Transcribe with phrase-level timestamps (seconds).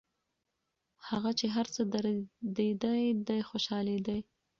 [1.07, 4.19] هغه چي هر څه دردېدی دی خوشحالېدی